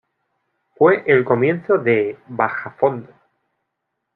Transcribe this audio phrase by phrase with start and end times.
[0.77, 3.13] Fue el comienzo de "Bajofondo".